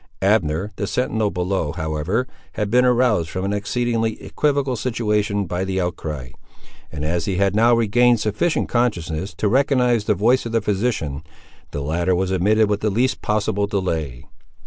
Abner, 0.23 0.71
the 0.77 0.87
sentinel 0.87 1.29
below, 1.29 1.73
however, 1.73 2.25
had 2.53 2.71
been 2.71 2.85
aroused 2.85 3.29
from 3.29 3.45
an 3.45 3.53
exceedingly 3.53 4.19
equivocal 4.19 4.75
situation 4.75 5.45
by 5.45 5.63
the 5.63 5.79
outcry; 5.79 6.29
and 6.91 7.05
as 7.05 7.25
he 7.25 7.35
had 7.35 7.55
now 7.55 7.75
regained 7.75 8.19
sufficient 8.19 8.67
consciousness 8.67 9.35
to 9.35 9.47
recognise 9.47 10.05
the 10.05 10.15
voice 10.15 10.43
of 10.47 10.53
the 10.53 10.59
physician, 10.61 11.21
the 11.69 11.81
latter 11.81 12.15
was 12.15 12.31
admitted 12.31 12.67
with 12.67 12.79
the 12.79 12.89
least 12.89 13.21
possible 13.21 13.67
delay. 13.67 14.25